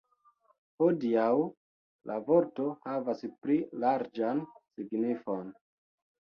Hodiaŭ, 0.83 1.27
la 2.11 2.15
vorto 2.29 2.65
havas 2.87 3.21
pli 3.45 3.59
larĝan 3.85 4.43
signifon. 4.73 5.55